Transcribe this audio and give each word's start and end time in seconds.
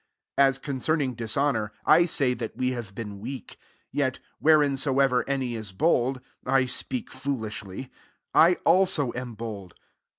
21 0.37 0.49
As 0.49 0.57
concerning 0.57 1.13
dishonour, 1.13 1.71
I 1.85 2.07
say 2.07 2.33
that 2.33 2.57
we 2.57 2.71
have 2.71 2.95
been 2.95 3.19
weak. 3.19 3.57
Yet 3.91 4.17
whereinsoever 4.39 5.23
any 5.29 5.53
is 5.53 5.73
bold, 5.73 6.21
(I 6.43 6.65
speak 6.65 7.11
foolishly,) 7.11 7.91
1 8.31 8.55
also 8.65 9.13
am 9.13 9.35
bold. 9.35 9.75